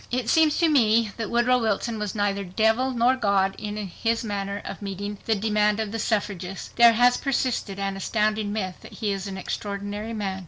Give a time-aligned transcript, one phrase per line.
[0.09, 4.59] It seems to me that Woodrow Wilson was neither devil nor God in his manner
[4.65, 6.69] of meeting the demand of the suffragists.
[6.69, 10.39] There has persisted an astounding myth that he is an extraordinary man.